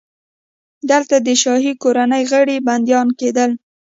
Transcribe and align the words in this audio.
دلته 0.89 1.15
د 1.25 1.27
شاهي 1.41 1.73
کورنۍ 1.83 2.23
غړي 2.31 2.57
بندیان 2.67 3.07
کېدل. 3.19 3.51